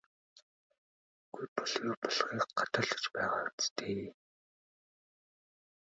Үгүй 1.27 1.47
бол 1.57 1.73
юу 1.87 1.95
болохыг 2.03 2.41
гадарлаж 2.59 3.03
байгаа 3.15 3.43
биз 3.55 3.65
дээ? 3.77 4.05